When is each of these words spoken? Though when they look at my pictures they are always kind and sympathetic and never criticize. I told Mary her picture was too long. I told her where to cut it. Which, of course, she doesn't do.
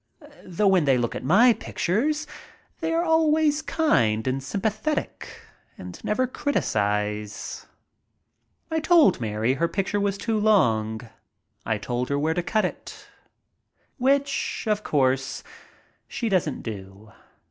Though 0.43 0.69
when 0.69 0.85
they 0.85 0.97
look 0.97 1.13
at 1.13 1.23
my 1.23 1.53
pictures 1.53 2.25
they 2.79 2.91
are 2.91 3.03
always 3.03 3.61
kind 3.61 4.25
and 4.25 4.41
sympathetic 4.41 5.41
and 5.77 6.03
never 6.03 6.25
criticize. 6.25 7.67
I 8.71 8.79
told 8.79 9.21
Mary 9.21 9.53
her 9.53 9.67
picture 9.67 9.99
was 9.99 10.17
too 10.17 10.39
long. 10.39 11.01
I 11.67 11.77
told 11.77 12.09
her 12.09 12.17
where 12.17 12.33
to 12.33 12.41
cut 12.41 12.65
it. 12.65 13.09
Which, 13.99 14.63
of 14.67 14.83
course, 14.83 15.43
she 16.07 16.29
doesn't 16.29 16.63
do. 16.63 17.11